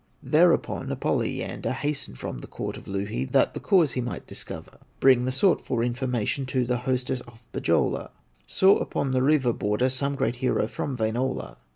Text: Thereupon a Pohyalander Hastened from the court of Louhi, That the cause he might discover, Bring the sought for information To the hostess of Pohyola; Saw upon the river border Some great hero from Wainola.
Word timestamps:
Thereupon 0.23 0.91
a 0.91 0.95
Pohyalander 0.95 1.73
Hastened 1.73 2.17
from 2.17 2.39
the 2.39 2.47
court 2.47 2.75
of 2.75 2.87
Louhi, 2.87 3.23
That 3.23 3.53
the 3.53 3.59
cause 3.59 3.91
he 3.91 4.01
might 4.01 4.25
discover, 4.25 4.79
Bring 4.99 5.25
the 5.25 5.31
sought 5.31 5.61
for 5.61 5.83
information 5.83 6.47
To 6.47 6.65
the 6.65 6.77
hostess 6.89 7.21
of 7.27 7.45
Pohyola; 7.51 8.09
Saw 8.47 8.77
upon 8.79 9.11
the 9.11 9.21
river 9.21 9.53
border 9.53 9.91
Some 9.91 10.15
great 10.15 10.37
hero 10.37 10.65
from 10.67 10.97
Wainola. 10.97 11.57